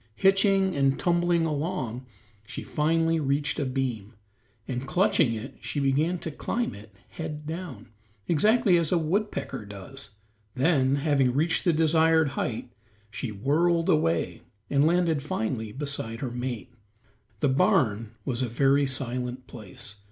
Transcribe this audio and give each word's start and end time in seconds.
Hitching 0.15 0.75
and 0.75 0.97
tumbling 0.97 1.45
along 1.45 2.07
she 2.43 2.63
finally 2.63 3.19
reached 3.19 3.59
a 3.59 3.67
beam, 3.67 4.13
and 4.67 4.87
clutching 4.87 5.35
it 5.35 5.57
she 5.61 5.79
began 5.79 6.17
to 6.17 6.31
climb 6.31 6.73
it 6.73 6.91
head 7.09 7.45
downward, 7.45 7.91
exactly 8.27 8.77
as 8.79 8.91
a 8.91 8.97
woodpecker 8.97 9.63
does. 9.63 10.15
Then, 10.55 10.95
having 10.95 11.33
reached 11.35 11.65
the 11.65 11.71
desired 11.73 12.29
height, 12.29 12.71
she 13.11 13.31
whirled 13.31 13.89
away, 13.89 14.41
and 14.71 14.87
landed 14.87 15.21
finally 15.21 15.71
beside 15.71 16.21
her 16.21 16.31
mate. 16.31 16.73
The 17.41 17.49
barn 17.49 18.15
was 18.25 18.41
a 18.41 18.49
very 18.49 18.87
silent 18.87 19.45
place. 19.45 19.97